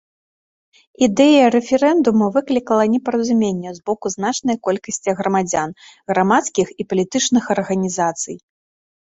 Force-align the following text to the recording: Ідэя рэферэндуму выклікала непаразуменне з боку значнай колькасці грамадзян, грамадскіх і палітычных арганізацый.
Ідэя 1.07 1.43
рэферэндуму 1.55 2.25
выклікала 2.37 2.83
непаразуменне 2.95 3.73
з 3.77 3.83
боку 3.89 4.13
значнай 4.15 4.57
колькасці 4.69 5.17
грамадзян, 5.21 5.77
грамадскіх 6.13 6.67
і 6.81 6.91
палітычных 6.95 7.43
арганізацый. 7.57 8.35